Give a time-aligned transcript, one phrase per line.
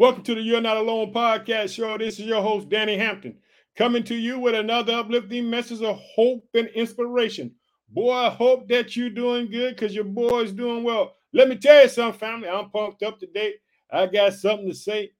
[0.00, 1.98] Welcome to the You're Not Alone podcast show.
[1.98, 3.36] This is your host, Danny Hampton,
[3.76, 7.54] coming to you with another uplifting message of hope and inspiration.
[7.90, 11.16] Boy, I hope that you're doing good because your boy's doing well.
[11.34, 12.48] Let me tell you something, family.
[12.48, 13.56] I'm pumped up today.
[13.92, 15.10] I got something to say.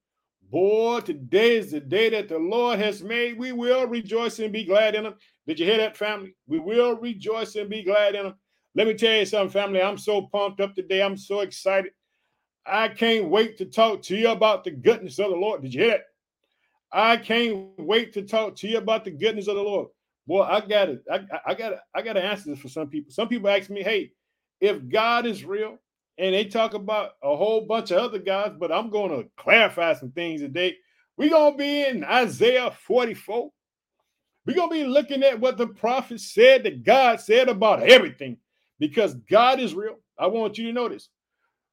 [0.51, 3.39] Boy, today is the day that the Lord has made.
[3.39, 5.15] We will rejoice and be glad in him.
[5.47, 6.35] Did you hear that, family?
[6.47, 8.35] We will rejoice and be glad in him.
[8.75, 9.83] Let me tell you something, family.
[9.83, 11.03] I'm so pumped up today.
[11.03, 11.93] I'm so excited.
[12.71, 15.63] I can't wait to talk to you about the goodness of the Lord.
[15.63, 16.05] Did you hear that?
[16.93, 19.89] I can't wait to talk to you about the goodness of the Lord.
[20.27, 21.05] Boy, I got it.
[21.11, 21.75] I, got.
[21.95, 23.13] I got to answer this for some people.
[23.13, 24.13] Some people ask me, "Hey,
[24.61, 25.79] if God is real,"
[26.19, 29.95] and they talk about a whole bunch of other gods, but I'm going to clarify
[29.95, 30.77] some things today.
[31.17, 33.51] We're going to be in Isaiah 44.
[34.47, 38.39] We're going to be looking at what the prophet said that God said about everything
[38.79, 39.99] because God is real.
[40.19, 41.09] I want you to this.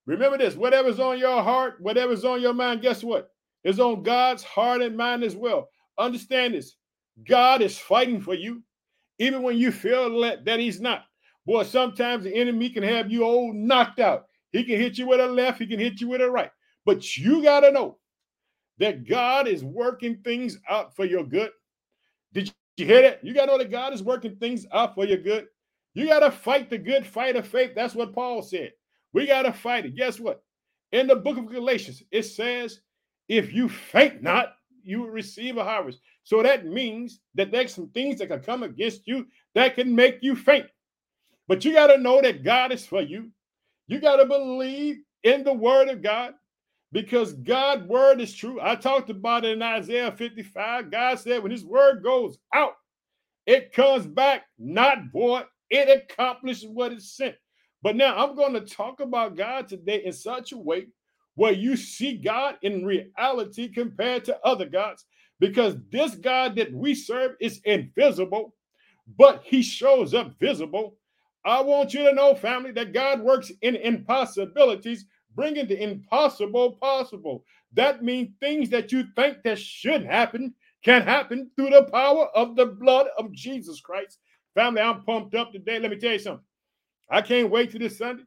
[0.08, 3.30] Remember this whatever's on your heart, whatever's on your mind, guess what?
[3.64, 5.70] It's on God's heart and mind as well.
[5.99, 6.76] Understand this
[7.27, 8.64] God is fighting for you,
[9.20, 11.04] even when you feel that He's not.
[11.46, 14.26] Boy, sometimes the enemy can have you all knocked out.
[14.52, 16.52] He can hit you with a left, he can hit you with a right.
[16.86, 17.98] But you got to know
[18.80, 21.52] that God is working things out for your good.
[22.34, 23.24] Did you hear that?
[23.24, 25.48] You got to know that God is working things out for your good.
[25.94, 27.71] You got to fight the good fight of faith.
[27.76, 28.71] That's what Paul said.
[29.13, 29.96] We got to fight it.
[29.96, 30.44] Guess what?
[30.91, 32.82] In the book of Galatians, it says,
[33.27, 35.99] if you faint not, you will receive a harvest.
[36.24, 40.20] So that means that there's some things that can come against you that can make
[40.22, 40.68] you faint.
[41.48, 43.32] But you got to know that God is for you.
[43.88, 46.34] You got to believe in the word of God
[46.92, 48.60] because God's word is true.
[48.62, 50.92] I talked about it in Isaiah 55.
[50.92, 52.74] God said, when his word goes out,
[53.46, 57.36] it comes back not void, it accomplishes what it sent.
[57.84, 60.88] But now I'm going to talk about God today in such a way
[61.36, 65.06] where you see God in reality compared to other gods,
[65.40, 68.56] because this God that we serve is invisible,
[69.18, 70.98] but he shows up visible.
[71.46, 75.06] I want you to know, family, that God works in impossibilities,
[75.36, 77.46] bringing the impossible possible.
[77.74, 82.56] That means things that you think that should happen can happen through the power of
[82.56, 84.18] the blood of Jesus Christ.
[84.56, 85.78] Family, I'm pumped up today.
[85.80, 86.47] Let me tell you something.
[87.09, 88.23] I can't wait to this Sunday.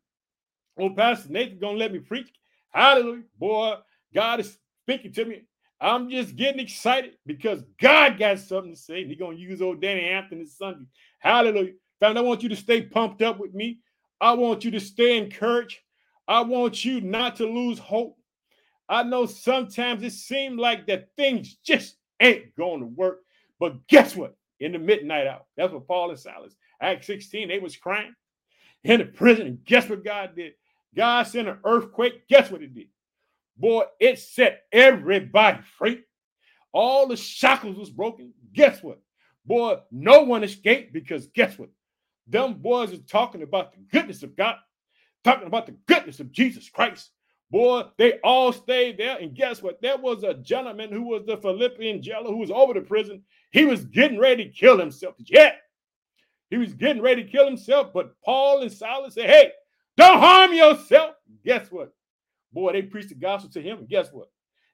[0.78, 2.30] Oh, Pastor Nathan gonna let me preach.
[2.70, 3.24] Hallelujah.
[3.38, 3.74] Boy,
[4.14, 5.42] God is speaking to me.
[5.80, 9.04] I'm just getting excited because God got something to say.
[9.04, 10.86] He's gonna use old Danny this Sunday.
[11.18, 11.72] Hallelujah.
[12.00, 13.80] Family, I want you to stay pumped up with me.
[14.20, 15.78] I want you to stay encouraged.
[16.28, 18.16] I want you not to lose hope.
[18.88, 23.20] I know sometimes it seems like that things just ain't going to work.
[23.58, 24.34] But guess what?
[24.60, 28.14] In the midnight hour, that's what Paul and Silas, Acts 16, they was crying
[28.84, 29.46] in the prison.
[29.46, 30.52] And guess what God did?
[30.94, 32.26] God sent an earthquake.
[32.28, 32.88] Guess what it did?
[33.56, 36.02] Boy, it set everybody free.
[36.72, 38.32] All the shackles was broken.
[38.52, 39.00] Guess what?
[39.44, 41.70] Boy, no one escaped because guess what?
[42.26, 44.56] Them boys are talking about the goodness of God,
[45.24, 47.10] talking about the goodness of Jesus Christ.
[47.50, 49.18] Boy, they all stayed there.
[49.18, 49.82] And guess what?
[49.82, 53.22] There was a gentleman who was the Philippian jailer who was over the prison.
[53.50, 55.16] He was getting ready to kill himself.
[55.18, 55.52] Yeah,
[56.50, 59.52] he was getting ready to kill himself, but Paul and Silas said, Hey,
[59.96, 61.14] don't harm yourself.
[61.44, 61.92] Guess what?
[62.52, 63.78] Boy, they preached the gospel to him.
[63.78, 64.28] And guess what?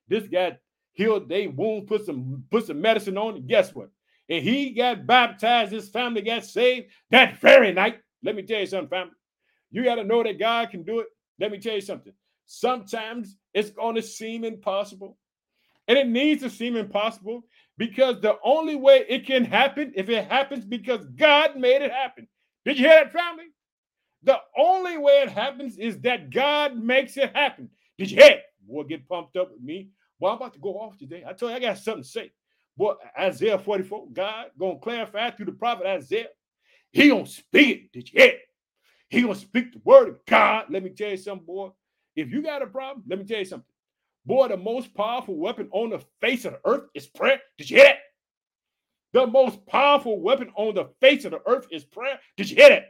[0.08, 0.58] This guy
[0.92, 3.90] healed their wound, put some put some medicine on and Guess what?
[4.28, 5.72] And he got baptized.
[5.72, 8.00] His family got saved that very night.
[8.22, 9.12] Let me tell you something, family.
[9.70, 11.06] You got to know that God can do it.
[11.38, 12.12] Let me tell you something.
[12.46, 15.18] Sometimes it's going to seem impossible.
[15.88, 17.44] And it needs to seem impossible
[17.78, 22.28] because the only way it can happen if it happens because God made it happen.
[22.64, 23.44] Did you hear that, family?
[24.24, 27.70] The only way it happens is that God makes it happen.
[27.98, 28.42] Did you hear it?
[28.68, 29.90] Boy, get pumped up with me.
[30.18, 31.24] Well, I'm about to go off today.
[31.26, 32.32] I told you I got something to say.
[32.76, 36.28] Boy, Isaiah 44, God gonna clarify through the prophet Isaiah.
[36.92, 37.92] He gonna speak it.
[37.92, 38.40] Did you hear it?
[39.08, 40.66] He gonna speak the word of God.
[40.70, 41.70] Let me tell you something, boy.
[42.16, 43.66] If you got a problem, let me tell you something.
[44.26, 47.40] Boy, the most powerful weapon on the face of the earth is prayer.
[47.58, 47.98] Did you hear that?
[49.12, 52.18] The most powerful weapon on the face of the earth is prayer.
[52.36, 52.88] Did you hear that?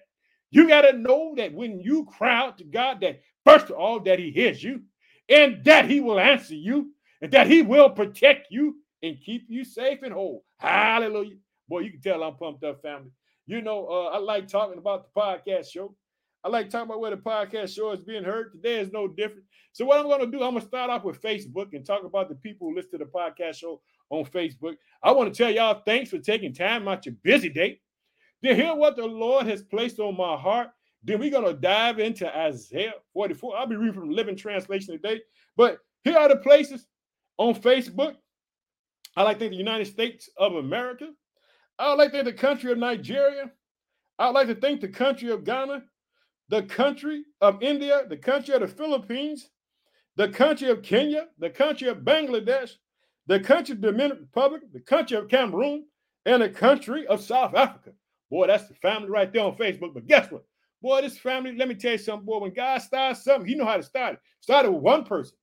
[0.50, 4.00] You got to know that when you cry out to God, that first of all,
[4.00, 4.82] that He hears you,
[5.28, 9.64] and that He will answer you, and that He will protect you and keep you
[9.64, 10.44] safe and whole.
[10.58, 11.36] Hallelujah.
[11.68, 13.10] Boy, you can tell I'm pumped up, family.
[13.46, 15.94] You know, uh, I like talking about the podcast show.
[16.44, 18.52] I like talking about where the podcast show is being heard.
[18.52, 19.44] Today is no different.
[19.72, 22.04] So what I'm going to do, I'm going to start off with Facebook and talk
[22.04, 23.80] about the people who listen to the podcast show
[24.10, 24.76] on Facebook.
[25.02, 27.80] I want to tell y'all thanks for taking time out your busy day
[28.44, 30.68] to hear what the Lord has placed on my heart.
[31.02, 33.56] Then we're going to dive into Isaiah 44.
[33.56, 35.20] I'll be reading from Living Translation today.
[35.56, 36.86] But here are the places
[37.38, 38.14] On Facebook,
[39.16, 41.08] I like to think the United States of America.
[41.78, 43.50] I would like to think the country of Nigeria.
[44.18, 45.82] I would like to think the country of Ghana,
[46.48, 49.50] the country of India, the country of the Philippines,
[50.16, 52.72] the country of Kenya, the country of Bangladesh,
[53.26, 55.84] the country of Dominican Republic, the country of Cameroon,
[56.24, 57.90] and the country of South Africa.
[58.30, 59.94] Boy, that's the family right there on Facebook.
[59.94, 60.44] But guess what?
[60.82, 62.38] Boy, this family, let me tell you something, boy.
[62.38, 64.20] When God starts something, he know how to start it.
[64.40, 65.36] Started with one person,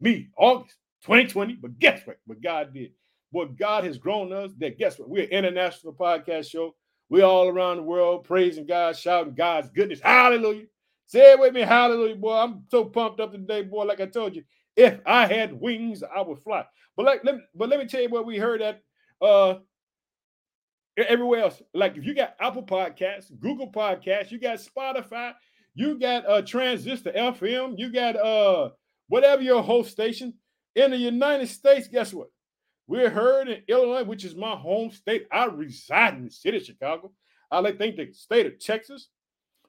[0.00, 1.54] me, August 2020.
[1.54, 2.18] But guess what?
[2.26, 2.92] What God did.
[3.32, 4.52] Boy, God has grown us.
[4.58, 5.08] That guess what?
[5.08, 6.74] We're an international podcast show.
[7.12, 10.00] We're all around the world praising God, shouting God's goodness.
[10.00, 10.64] Hallelujah.
[11.04, 12.32] Say it with me, hallelujah, boy.
[12.34, 13.84] I'm so pumped up today, boy.
[13.84, 14.44] Like I told you,
[14.76, 16.64] if I had wings, I would fly.
[16.96, 18.80] But like, let me, but let me tell you what we heard at
[19.20, 19.56] uh
[20.96, 21.60] everywhere else.
[21.74, 25.34] Like if you got Apple Podcasts, Google Podcasts, you got Spotify,
[25.74, 28.70] you got uh Transistor FM, you got uh
[29.08, 30.32] whatever your host station
[30.74, 31.88] in the United States.
[31.88, 32.28] Guess what?
[32.92, 35.26] We're heard in Illinois, which is my home state.
[35.32, 37.10] I reside in the city of Chicago.
[37.50, 39.08] I like think the state of Texas,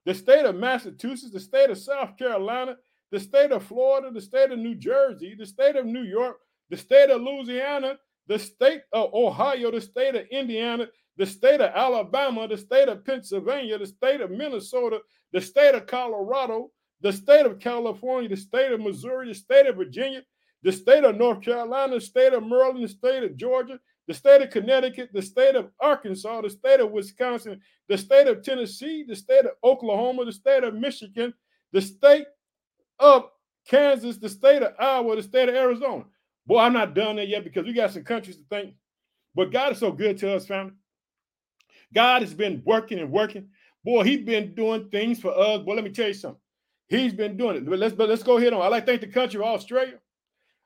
[0.06, 2.76] the state of Massachusetts, the state of South Carolina,
[3.12, 6.36] the state of Florida, the state of New Jersey, the state of New York,
[6.70, 7.98] the state of Louisiana,
[8.28, 13.06] the state of Ohio, the state of Indiana, the state of Alabama, the state of
[13.06, 15.00] Pennsylvania, the state of Minnesota,
[15.32, 19.78] the state of Colorado, the state of California, the state of Missouri, the state of
[19.78, 20.24] Virginia,
[20.64, 24.42] the state of North Carolina, the state of Maryland, the state of Georgia, the state
[24.42, 29.16] of Connecticut, the state of Arkansas, the state of Wisconsin, the state of Tennessee, the
[29.16, 31.34] state of Oklahoma, the state of Michigan,
[31.72, 32.26] the state
[33.00, 33.30] of
[33.68, 36.06] Kansas, the state of Iowa, the state of Arizona.
[36.46, 38.74] Boy, I'm not done there yet because we got some countries to thank.
[39.36, 40.74] But God is so good to us, family.
[41.94, 43.50] God has been working and working.
[43.84, 45.62] Boy, he's been doing things for us.
[45.64, 46.40] Boy, let me tell you something.
[46.88, 47.66] He's been doing it.
[47.66, 48.62] But let's but let's go ahead on.
[48.62, 50.00] I like thank the country of Australia.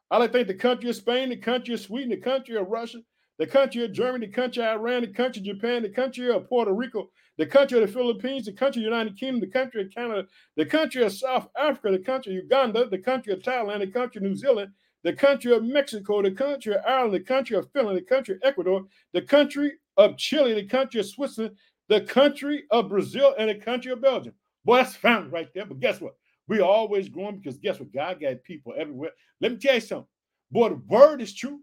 [0.10, 2.68] I like to thank the country of Spain, the country of Sweden, the country of
[2.68, 3.00] Russia,
[3.40, 6.48] the country of Germany, the country of Iran, the country of Japan, the country of
[6.48, 9.82] Puerto Rico, the country of the Philippines, the country of the United Kingdom, the country
[9.82, 10.26] of Canada,
[10.56, 14.20] the country of South Africa, the country of Uganda, the country of Thailand, the country
[14.20, 14.72] of New Zealand,
[15.04, 18.42] the country of Mexico, the country of Ireland, the country of Finland, the country of
[18.44, 21.56] Ecuador, the country of Chile, the country of Switzerland,
[21.90, 24.34] the country of Brazil, and the country of Belgium.
[24.64, 25.66] Boy, that's found right there.
[25.66, 26.16] But guess what?
[26.48, 27.94] We're always growing because guess what?
[27.94, 29.12] God got people everywhere.
[29.42, 30.08] Let me tell you something.
[30.52, 31.60] Boy, the word is true.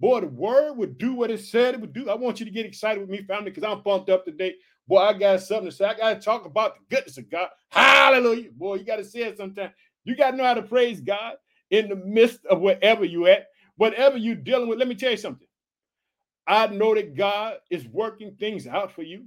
[0.00, 2.08] Boy, the word would do what it said it would do.
[2.08, 4.54] I want you to get excited with me, family, because I'm pumped up today.
[4.86, 5.84] Boy, I got something to say.
[5.84, 7.48] I got to talk about the goodness of God.
[7.70, 8.50] Hallelujah.
[8.52, 9.70] Boy, you got to say it sometime.
[10.04, 11.34] You got to know how to praise God
[11.70, 14.78] in the midst of wherever you're at, whatever you're dealing with.
[14.78, 15.46] Let me tell you something.
[16.46, 19.26] I know that God is working things out for you.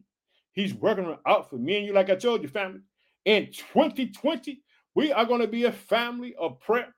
[0.53, 2.79] He's working out for me and you, like I told you, family.
[3.25, 4.61] In 2020,
[4.95, 6.93] we are going to be a family of prayer.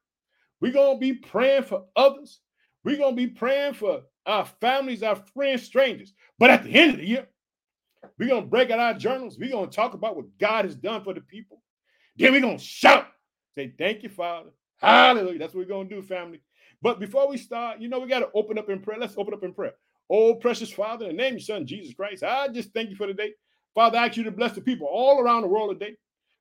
[0.62, 2.40] We're going to be praying for others.
[2.84, 6.14] We're going to be praying for our families, our friends, strangers.
[6.40, 7.28] But at the end of the year,
[8.18, 9.38] we're going to break out our journals.
[9.38, 11.62] We're going to talk about what God has done for the people.
[12.18, 13.08] Then we're going to shout,
[13.56, 14.50] say, Thank you, Father.
[14.78, 15.40] Hallelujah.
[15.40, 16.42] That's what we're going to do, family.
[16.82, 19.00] But before we start, you know, we got to open up in prayer.
[19.00, 19.74] Let's open up in prayer.
[20.10, 22.96] Oh, precious Father, in the name of your Son, Jesus Christ, I just thank you
[22.96, 23.32] for the day.
[23.74, 25.96] Father, I ask you to bless the people all around the world today.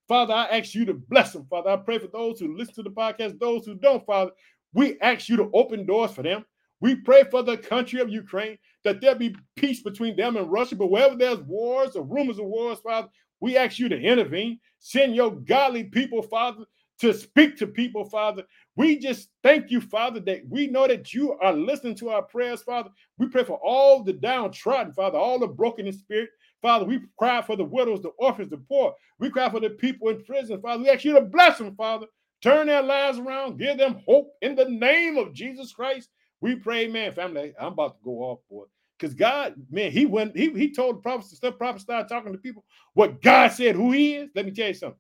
[0.09, 1.47] Father, I ask you to bless them.
[1.49, 4.33] Father, I pray for those who listen to the podcast, those who don't, Father.
[4.75, 6.45] We ask you to open doors for them.
[6.81, 10.75] We pray for the country of Ukraine that there be peace between them and Russia.
[10.77, 13.09] But wherever there's wars or rumors of wars, Father,
[13.41, 14.59] we ask you to intervene.
[14.81, 16.65] Send your godly people, Father,
[17.01, 18.43] to speak to people, Father.
[18.77, 22.63] We just thank you, Father, that we know that you are listening to our prayers,
[22.63, 22.91] Father.
[23.19, 26.31] We pray for all the downtrodden, Father, all the broken in spirit.
[26.63, 28.95] Father, we cry for the widows, the orphans, the poor.
[29.19, 30.83] We cry for the people in prison, Father.
[30.83, 32.07] We ask you to bless them, Father.
[32.41, 36.09] Turn their lives around, give them hope in the name of Jesus Christ.
[36.41, 37.55] We pray, man, family.
[37.61, 38.65] I'm about to go off, boy.
[38.99, 42.33] Because God, man, he went, he, he told the prophets, the stuff prophets started talking
[42.33, 42.65] to people
[42.95, 44.31] what God said who he is.
[44.35, 44.99] Let me tell you something.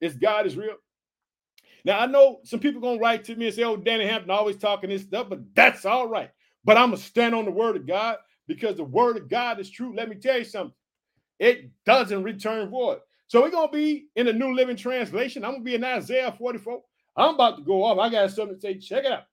[0.00, 0.76] Is God is real.
[1.84, 4.56] Now I know some people gonna write to me and say, "Oh, Danny Hampton always
[4.56, 6.30] talking this stuff," but that's all right.
[6.64, 9.70] But I'm gonna stand on the word of God because the word of God is
[9.70, 9.94] true.
[9.94, 10.74] Let me tell you something.
[11.38, 13.00] It doesn't return void.
[13.28, 15.44] So we're gonna be in the New Living Translation.
[15.44, 16.82] I'm gonna be in Isaiah 44.
[17.16, 17.98] I'm about to go off.
[17.98, 18.78] I got something to say.
[18.78, 19.24] Check it out.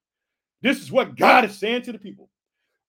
[0.62, 2.30] This is what God is saying to the people.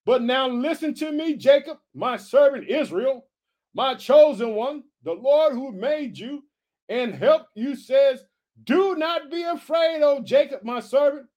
[0.05, 3.27] But now listen to me, Jacob, my servant Israel,
[3.73, 6.43] my chosen one, the Lord who made you
[6.89, 8.23] and helped you says,
[8.63, 11.27] do not be afraid, oh Jacob, my servant.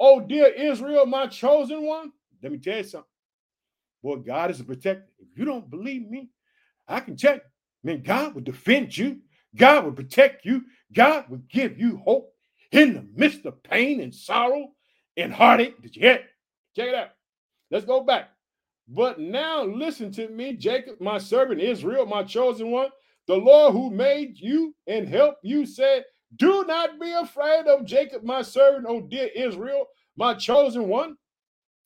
[0.00, 2.12] Oh, dear Israel, my chosen one.
[2.42, 3.08] Let me tell you something.
[4.02, 5.08] Boy, God is a protector.
[5.18, 6.30] If you don't believe me,
[6.86, 7.40] I can you.
[7.82, 9.18] Man, God will defend you.
[9.56, 10.64] God will protect you.
[10.92, 12.32] God will give you hope
[12.70, 14.68] in the midst of pain and sorrow,
[15.16, 15.80] and heartache.
[15.82, 16.26] Did you hear it?
[16.76, 17.10] Check it out.
[17.70, 18.30] Let's go back.
[18.88, 22.90] But now listen to me, Jacob, my servant Israel, my chosen one.
[23.26, 26.04] The Lord who made you and helped you said,
[26.36, 31.16] Do not be afraid of Jacob, my servant, O dear Israel, my chosen one.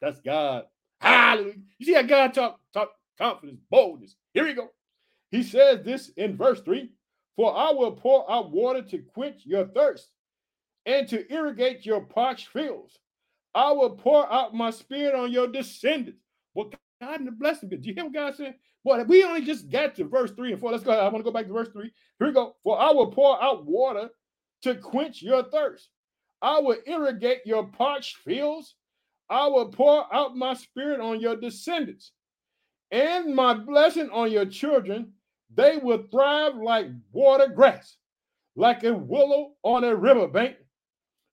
[0.00, 0.64] That's God.
[1.00, 1.54] Hallelujah.
[1.78, 4.16] You see how God talk, talk confidence, boldness.
[4.34, 4.70] Here we go.
[5.30, 6.90] He says this in verse 3
[7.36, 10.10] For I will pour out water to quench your thirst
[10.86, 12.98] and to irrigate your parched fields.
[13.54, 16.20] I will pour out my spirit on your descendants.
[16.54, 17.68] Well, God in the blessing.
[17.68, 18.54] Do you hear what God said?
[18.84, 20.72] Boy, we only just got to verse 3 and 4.
[20.72, 20.92] Let's go.
[20.92, 21.82] I want to go back to verse 3.
[22.18, 22.56] Here we go.
[22.64, 24.08] For I will pour out water
[24.62, 25.88] to quench your thirst.
[26.40, 28.74] I will irrigate your parched fields.
[29.30, 32.12] I will pour out my spirit on your descendants
[32.90, 35.12] and my blessing on your children.
[35.54, 37.96] They will thrive like water grass,
[38.56, 40.56] like a willow on a riverbank.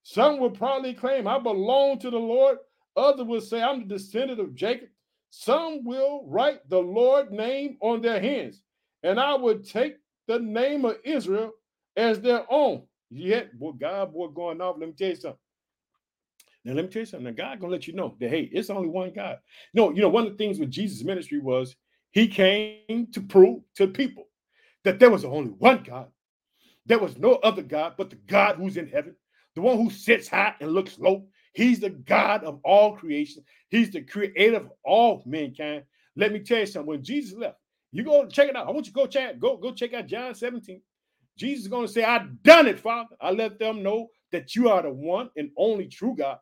[0.04, 2.58] Some will proudly claim, I belong to the Lord.
[2.96, 4.90] Others will say, I'm the descendant of Jacob.
[5.30, 8.62] Some will write the Lord name on their hands,
[9.04, 11.52] and I will take the name of Israel
[11.96, 12.84] as their own.
[13.10, 14.78] Yet, boy, God, boy, going off.
[14.80, 15.40] Let me tell you something.
[16.66, 17.26] Now, let me tell you something.
[17.26, 19.40] Now, God gonna let you know that hey, it's only one God.
[19.74, 21.76] No, you know, one of the things with Jesus' ministry was
[22.12, 24.28] he came to prove to people
[24.84, 26.08] that there was only one God.
[26.86, 29.16] There was no other God but the God who's in heaven,
[29.56, 31.28] the one who sits high and looks low.
[31.54, 33.44] He's the God of all creation.
[33.70, 35.84] He's the creator of all mankind.
[36.16, 36.88] Let me tell you something.
[36.88, 37.58] When Jesus left,
[37.92, 38.68] you go check it out.
[38.68, 40.82] I want you to go check, go, go check out John 17.
[41.38, 43.16] Jesus is going to say, I done it, Father.
[43.22, 46.38] I let them know that you are the one and only true God.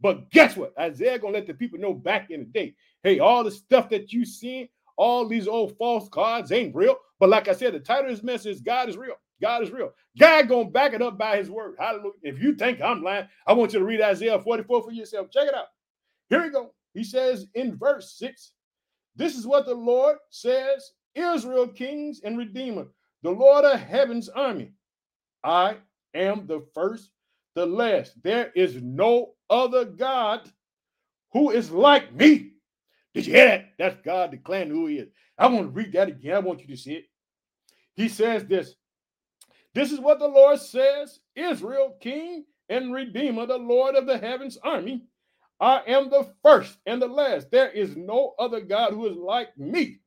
[0.00, 0.78] But guess what?
[0.78, 2.74] Isaiah is gonna let the people know back in the day.
[3.02, 6.96] Hey, all the stuff that you seen, all these old false gods ain't real.
[7.18, 9.14] But like I said, the title of this message is God is real.
[9.40, 9.92] God is real.
[10.18, 11.76] God gonna back it up by his word.
[11.78, 12.12] Hallelujah.
[12.22, 15.30] If you think I'm lying, I want you to read Isaiah 44 for yourself.
[15.30, 15.66] Check it out.
[16.28, 16.74] Here we go.
[16.92, 18.52] He says in verse 6,
[19.16, 22.86] this is what the Lord says, Israel, kings and redeemer,
[23.24, 24.70] the Lord of heaven's army.
[25.42, 25.78] I
[26.12, 27.10] am the first,
[27.54, 28.22] the last.
[28.22, 30.52] There is no other God
[31.32, 32.52] who is like me.
[33.14, 33.64] Did you hear that?
[33.78, 35.08] That's God declaring who he is.
[35.38, 36.36] I want to read that again.
[36.36, 37.04] I want you to see it.
[37.94, 38.74] He says this
[39.74, 44.58] This is what the Lord says Israel, king and redeemer, the Lord of the heavens
[44.62, 45.02] army.
[45.60, 47.50] I am the first and the last.
[47.50, 50.00] There is no other God who is like me.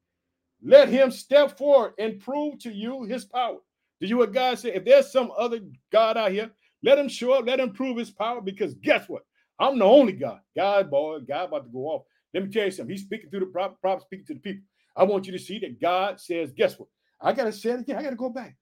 [0.63, 3.57] Let him step forward and prove to you his power.
[3.99, 4.75] Did you what God said?
[4.75, 5.59] If there's some other
[5.91, 6.51] God out here,
[6.83, 8.41] let him show up, let him prove his power.
[8.41, 9.23] Because guess what?
[9.59, 10.39] I'm the only God.
[10.55, 12.03] God, boy, God about to go off.
[12.33, 12.95] Let me tell you something.
[12.95, 14.63] He's speaking through the prophet, prophet speaking to the people.
[14.95, 16.89] I want you to see that God says, guess what?
[17.19, 17.97] I gotta say it again.
[17.97, 18.55] I gotta go back.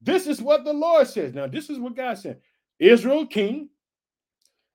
[0.00, 1.34] This is what the Lord says.
[1.34, 2.40] Now, this is what God said.
[2.78, 3.68] Israel king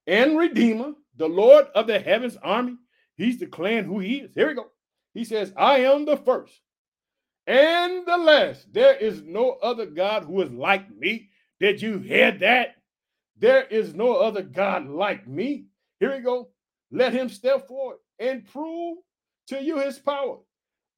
[0.08, 2.75] and redeemer, the Lord of the heavens army.
[3.15, 4.34] He's declaring who he is.
[4.36, 4.73] Here we go.
[5.13, 6.62] He says, I am the first
[7.48, 8.72] and the last.
[8.74, 11.29] There is no other God who is like me.
[11.60, 12.75] Did you hear that?
[13.38, 15.65] There is no other God like me.
[16.00, 16.50] Here we go.
[16.91, 18.98] Let him step forward and prove
[19.48, 20.38] to you his power.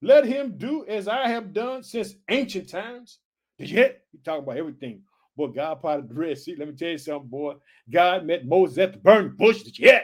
[0.02, 3.18] Let him do as I have done since ancient times.
[3.58, 3.90] Did you
[4.24, 5.02] talking about everything.
[5.36, 6.56] Boy, God parted the Red Sea.
[6.56, 7.54] Let me tell you something, boy.
[7.90, 9.62] God met Moses at the burning bush.
[9.62, 10.02] Did you hear?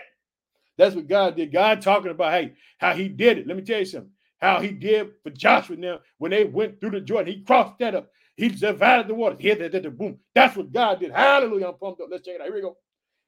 [0.79, 1.53] That's what God did.
[1.53, 3.47] God talking about hey, how he did it.
[3.47, 4.11] Let me tell you something.
[4.41, 7.33] How he did for Joshua now when they went through the Jordan.
[7.33, 8.11] He crossed that up.
[8.37, 9.39] He divided the waters.
[9.41, 10.19] Here, there, boom.
[10.35, 11.13] That's what God did.
[11.13, 11.69] Hallelujah.
[11.69, 12.09] I'm pumped up.
[12.11, 12.47] Let's check it out.
[12.47, 12.77] Here we go.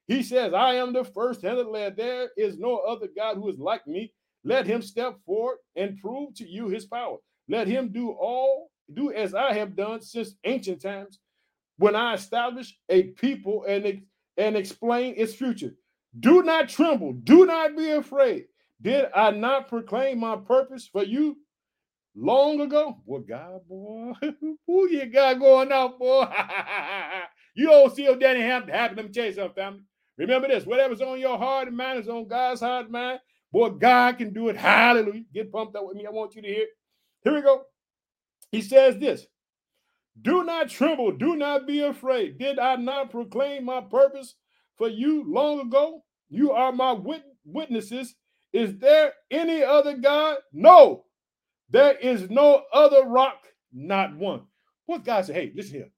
[0.06, 1.96] He says, I am the first and the last.
[1.96, 4.12] There is no other God who is like me.
[4.44, 7.18] Let him step forward and prove to you his power.
[7.48, 11.18] Let him do all, do as I have done since ancient times
[11.78, 14.02] when I established a people and,
[14.36, 15.74] and explain its future.
[16.18, 17.12] Do not tremble.
[17.12, 18.44] Do not be afraid.
[18.80, 21.36] Did I not proclaim my purpose for you
[22.14, 22.98] long ago?
[23.06, 24.12] Boy, God, boy,
[24.66, 26.26] who you got going out, boy?
[27.54, 28.96] you don't see Danny Hampton happen.
[28.96, 29.80] Let me tell you something, family.
[30.18, 33.20] Remember this: whatever's on your heart and mind is on God's heart and mind.
[33.52, 34.56] Boy, God can do it.
[34.56, 35.24] Hallelujah.
[35.32, 36.06] Get pumped up with me.
[36.06, 36.66] I want you to hear.
[37.22, 37.62] Here we go.
[38.52, 39.26] He says this
[40.20, 42.38] Do not tremble, do not be afraid.
[42.38, 44.34] Did I not proclaim my purpose
[44.76, 46.04] for you long ago?
[46.28, 48.14] You are my wit- witnesses.
[48.52, 50.38] Is there any other God?
[50.52, 51.04] No,
[51.70, 54.42] there is no other rock, not one.
[54.86, 55.90] What God said, hey, listen here.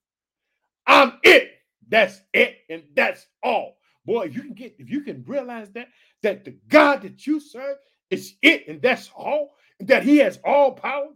[0.87, 1.51] I'm it.
[1.89, 3.77] That's it, and that's all.
[4.07, 5.89] Boy, you can get, if you can realize that,
[6.23, 7.77] that the God that you serve
[8.11, 11.09] is it, and that's all, that He has all power,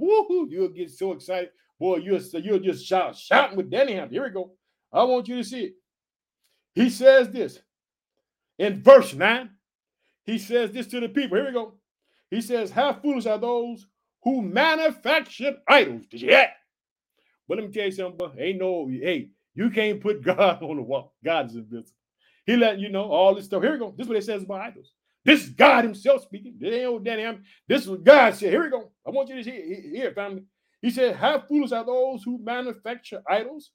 [0.00, 1.50] woohoo, you'll get so excited.
[1.78, 4.14] Boy, you'll, you'll just shout, shouting with Danny Hampton.
[4.14, 4.52] Here we go.
[4.92, 5.74] I want you to see it.
[6.80, 7.58] He says this
[8.58, 9.50] In verse 9,
[10.24, 11.36] he says this to the people.
[11.36, 11.74] Here we go.
[12.30, 13.86] He says, How foolish are those
[14.22, 16.06] who manufacture idols.
[16.06, 16.50] Did you hear that?
[17.48, 20.76] But let me tell you something, but ain't no, hey, you can't put God on
[20.76, 21.14] the wall.
[21.24, 21.98] God is invisible.
[22.46, 23.62] He letting you know all this stuff.
[23.62, 23.94] Here we go.
[23.96, 24.92] This is what it says about idols.
[25.24, 26.56] This is God Himself speaking.
[26.58, 27.26] This ain't old Danny.
[27.26, 28.50] I'm, this is God said.
[28.50, 28.90] Here we go.
[29.06, 30.44] I want you to hear, hear family.
[30.80, 33.70] He said, How foolish are those who manufacture idols?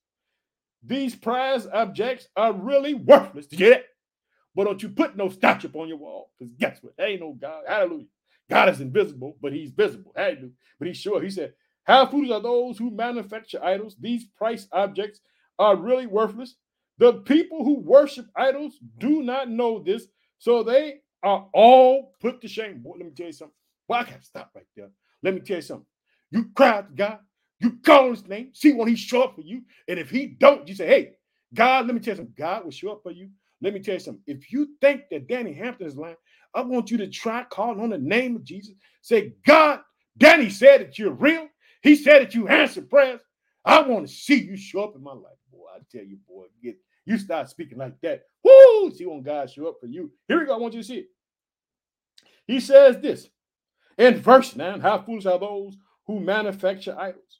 [0.85, 3.47] These prize objects are really worthless.
[3.51, 3.85] You hear that?
[4.55, 6.31] But don't you put no statue on your wall.
[6.37, 6.95] Because guess what?
[6.97, 7.63] There ain't no God.
[7.67, 8.05] Hallelujah.
[8.49, 10.13] God is invisible, but he's visible.
[10.15, 10.51] Hallelujah.
[10.79, 11.21] But he's sure.
[11.21, 13.95] He said, How foolish are those who manufacture idols?
[13.99, 15.19] These price objects
[15.59, 16.55] are really worthless.
[16.97, 22.47] The people who worship idols do not know this, so they are all put to
[22.47, 22.81] shame.
[22.81, 23.55] Boy, let me tell you something.
[23.87, 24.89] Well, I gotta stop right there.
[25.23, 25.85] Let me tell you something.
[26.31, 27.19] You cry to God,
[27.59, 29.61] you call his name, see when he show up for you.
[29.87, 31.11] And if he don't, you say, Hey,
[31.53, 32.35] God, let me tell you something.
[32.37, 33.29] God will show up for you.
[33.61, 34.23] Let me tell you something.
[34.27, 36.17] If you think that Danny Hampton is lying,
[36.53, 38.75] I want you to try calling on the name of Jesus.
[39.01, 39.79] Say, God,
[40.17, 41.47] Danny said that you're real.
[41.81, 43.21] He said that you answer prayers.
[43.63, 45.65] I want to see you show up in my life, boy.
[45.75, 48.23] I tell you, boy, get you start speaking like that.
[48.43, 48.91] Woo!
[48.91, 50.11] See when God show up for you.
[50.27, 50.55] Here we go.
[50.55, 51.07] I want you to see it.
[52.47, 53.29] He says this
[53.97, 57.39] in verse 9 How foolish are those who manufacture idols?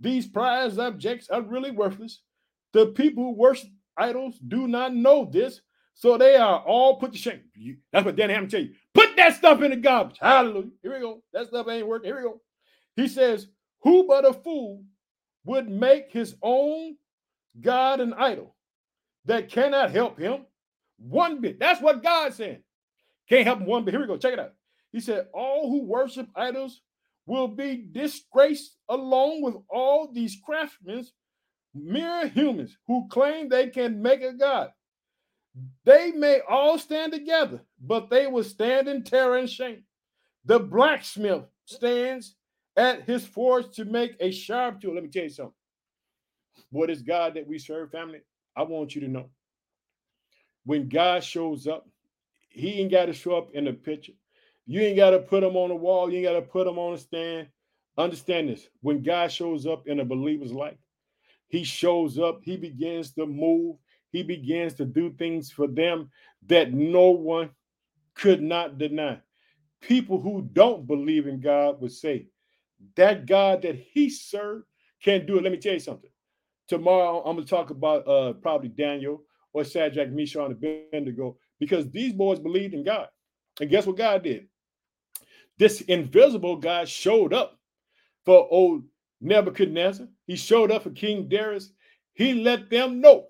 [0.00, 2.22] These prized objects are really worthless.
[2.72, 5.60] The people who worship idols do not know this,
[5.94, 7.42] so they are all put to shame.
[7.92, 8.74] That's what Danny Hampton tell you.
[8.94, 10.18] Put that stuff in the garbage.
[10.20, 10.70] Hallelujah.
[10.82, 11.22] Here we go.
[11.32, 12.08] That stuff ain't working.
[12.08, 12.40] Here we go.
[12.94, 13.48] He says,
[13.82, 14.84] Who but a fool
[15.44, 16.96] would make his own
[17.60, 18.54] God an idol
[19.24, 20.46] that cannot help him
[20.98, 21.58] one bit?
[21.58, 22.62] That's what God said.
[23.28, 23.94] Can't help him one bit.
[23.94, 24.16] Here we go.
[24.16, 24.54] Check it out.
[24.92, 26.82] He said, All who worship idols
[27.28, 31.06] will be disgraced along with all these craftsmen,
[31.74, 34.70] mere humans who claim they can make a God.
[35.84, 39.84] They may all stand together, but they will stand in terror and shame.
[40.46, 42.34] The blacksmith stands
[42.76, 44.94] at his forge to make a sharp tool.
[44.94, 45.52] Let me tell you something.
[46.70, 48.20] What is God that we serve, family?
[48.56, 49.28] I want you to know.
[50.64, 51.86] When God shows up,
[52.48, 54.12] he ain't got to show up in a picture.
[54.70, 56.10] You ain't got to put them on a wall.
[56.10, 57.48] You ain't got to put them on a stand.
[57.96, 58.68] Understand this.
[58.82, 60.76] When God shows up in a believer's life,
[61.48, 63.76] he shows up, he begins to move,
[64.10, 66.10] he begins to do things for them
[66.46, 67.48] that no one
[68.14, 69.18] could not deny.
[69.80, 72.26] People who don't believe in God would say,
[72.94, 74.66] that God that he served
[75.02, 75.42] can't do it.
[75.44, 76.10] Let me tell you something.
[76.68, 79.22] Tomorrow, I'm going to talk about uh, probably Daniel
[79.54, 83.08] or Shadrach, Meshach, and Abednego because these boys believed in God.
[83.60, 84.46] And guess what God did?
[85.58, 87.58] This invisible God showed up
[88.24, 88.84] for old
[89.20, 90.08] Nebuchadnezzar.
[90.26, 91.72] He showed up for King Darius.
[92.14, 93.26] He let them know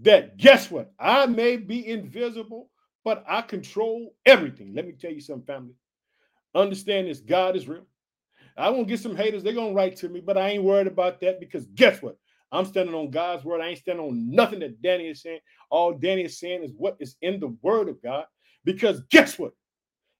[0.00, 0.92] that guess what?
[0.98, 2.70] I may be invisible,
[3.04, 4.74] but I control everything.
[4.74, 5.74] Let me tell you something, family.
[6.54, 7.86] Understand this God is real.
[8.56, 9.42] I won't get some haters.
[9.42, 12.16] They're going to write to me, but I ain't worried about that because guess what?
[12.52, 13.60] I'm standing on God's word.
[13.60, 15.40] I ain't standing on nothing that Danny is saying.
[15.70, 18.24] All Danny is saying is what is in the word of God.
[18.64, 19.52] Because guess what?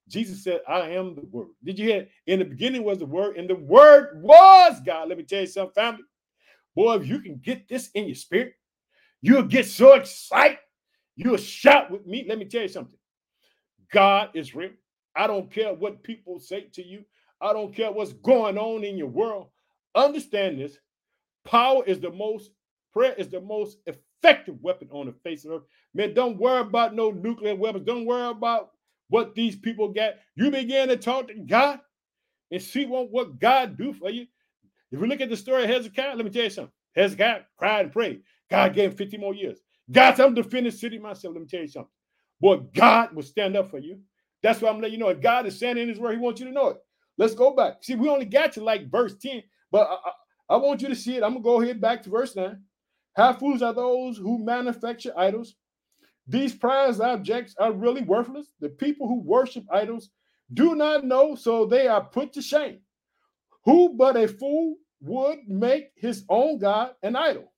[0.09, 1.49] Jesus said, I am the word.
[1.63, 2.09] Did you hear?
[2.27, 5.09] In the beginning was the word, and the word was God.
[5.09, 6.03] Let me tell you something, family.
[6.75, 8.55] Boy, if you can get this in your spirit,
[9.23, 10.59] you'll get so excited.
[11.17, 12.25] You'll shout with me.
[12.29, 12.99] Let me tell you something.
[13.93, 14.71] God is real.
[15.17, 17.05] I don't care what people say to you.
[17.41, 19.49] I don't care what's going on in your world.
[19.95, 20.79] Understand this.
[21.45, 22.51] Power is the most,
[22.93, 25.63] prayer is the most effective weapon on the face of earth.
[25.95, 27.87] Man, don't worry about no nuclear weapons.
[27.87, 28.71] Don't worry about
[29.11, 30.15] what these people got.
[30.37, 31.81] You begin to talk to God
[32.51, 34.27] and see what, what God do for you.
[34.91, 36.73] If you look at the story of Hezekiah, let me tell you something.
[36.97, 38.23] Hezekiah cried and prayed.
[38.51, 39.61] God gave him 50 more years.
[39.91, 41.35] God said, I'm defend the city myself.
[41.35, 41.91] Let me tell you something.
[42.41, 44.01] Boy, God will stand up for you.
[44.43, 45.11] That's why I'm letting you know.
[45.11, 46.79] If God is standing in his word, he wants you to know it.
[47.19, 47.83] Let's go back.
[47.83, 50.95] See, we only got to like verse 10, but I, I, I want you to
[50.95, 51.23] see it.
[51.23, 52.59] I'm going to go ahead back to verse 9.
[53.15, 55.55] How fools are those who manufacture idols
[56.31, 58.47] these prized objects are really worthless.
[58.61, 60.11] The people who worship idols
[60.55, 62.79] do not know, so they are put to shame.
[63.65, 67.53] Who but a fool would make his own God an idol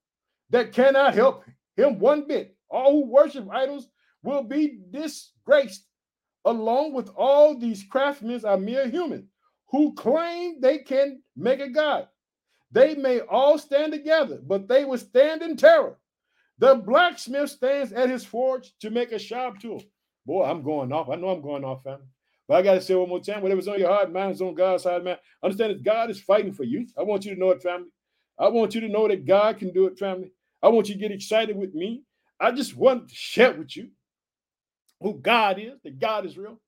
[0.48, 1.44] that cannot help
[1.76, 2.56] him one bit?
[2.70, 3.88] All who worship idols
[4.22, 5.86] will be disgraced.
[6.46, 9.28] Along with all these craftsmen are mere humans
[9.70, 12.08] who claim they can make a God.
[12.70, 15.98] They may all stand together, but they will stand in terror
[16.58, 19.82] the blacksmith stands at his forge to make a sharp tool.
[20.26, 21.08] Boy, I'm going off.
[21.08, 22.06] I know I'm going off, family.
[22.48, 24.54] But I got to say one more time whatever's on your heart, man, is on
[24.54, 25.16] God's side, man.
[25.42, 26.86] Understand that God is fighting for you.
[26.98, 27.88] I want you to know it, family.
[28.38, 30.32] I want you to know that God can do it, family.
[30.62, 32.02] I want you to get excited with me.
[32.38, 33.88] I just want to share with you
[35.00, 36.60] who God is, that God is real.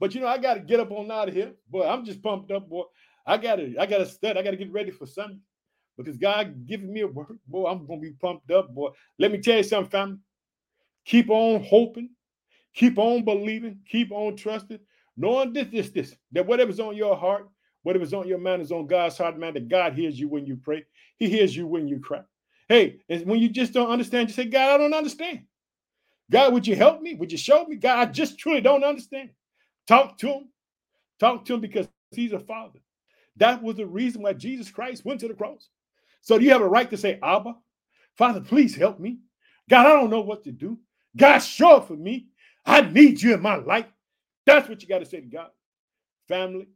[0.00, 1.52] But you know, I got to get up on out of here.
[1.70, 2.84] Boy, I'm just pumped up, boy.
[3.26, 5.38] I gotta, I gotta study, I gotta get ready for Sunday.
[5.96, 8.90] Because God giving me a word, boy, I'm gonna be pumped up, boy.
[9.18, 10.18] Let me tell you something, family.
[11.04, 12.10] Keep on hoping,
[12.74, 14.78] keep on believing, keep on trusting,
[15.16, 17.48] knowing this, this, this, that whatever's on your heart,
[17.82, 20.56] whatever's on your mind is on God's heart, man, that God hears you when you
[20.56, 20.84] pray.
[21.18, 22.22] He hears you when you cry.
[22.68, 25.42] Hey, and when you just don't understand, you say, God, I don't understand.
[26.30, 27.14] God, would you help me?
[27.14, 27.76] Would you show me?
[27.76, 29.30] God, I just truly don't understand.
[29.86, 30.48] Talk to him.
[31.20, 32.80] Talk to him because he's a father.
[33.36, 35.68] That was the reason why Jesus Christ went to the cross.
[36.22, 37.54] So do you have a right to say, Abba,
[38.16, 39.18] Father, please help me.
[39.68, 40.78] God, I don't know what to do.
[41.16, 42.28] God, show up for me.
[42.64, 43.86] I need you in my life.
[44.46, 45.50] That's what you got to say to God.
[46.28, 46.68] Family,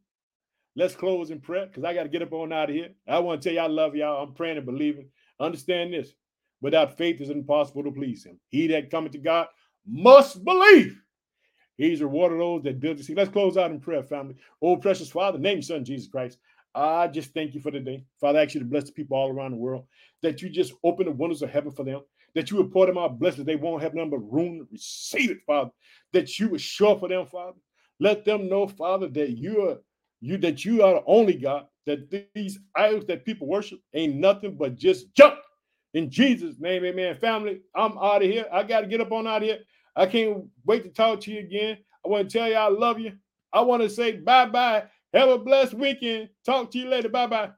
[0.74, 2.90] let's close in prayer because I got to get up on out of here.
[3.08, 4.22] I want to tell you I love y'all.
[4.22, 5.08] I'm praying and believing.
[5.40, 6.12] Understand this.
[6.60, 8.40] Without faith, it's impossible to please him.
[8.48, 9.46] He that cometh to God
[9.86, 11.00] must believe.
[11.76, 13.14] He's rewarded those that see.
[13.14, 14.36] Let's close out in prayer, family.
[14.62, 16.38] Oh, precious Father, name your son Jesus Christ.
[16.76, 18.04] I just thank you for the day.
[18.20, 19.86] Father, I ask you to bless the people all around the world,
[20.22, 22.02] that you just open the windows of heaven for them,
[22.34, 23.46] that you would pour them out blessings.
[23.46, 25.70] They won't have none but room to receive it, Father,
[26.12, 27.56] that you would show for them, Father.
[27.98, 29.78] Let them know, Father, that you are
[30.20, 34.56] you that you are the only God, that these idols that people worship ain't nothing
[34.56, 35.38] but just junk.
[35.94, 37.16] In Jesus' name, amen.
[37.16, 38.46] Family, I'm out of here.
[38.52, 39.60] I got to get up on out of here.
[39.94, 41.78] I can't wait to talk to you again.
[42.04, 43.12] I want to tell you I love you.
[43.52, 44.84] I want to say bye bye.
[45.16, 46.30] Have a blessed weekend.
[46.44, 47.08] Talk to you later.
[47.08, 47.50] Bye bye.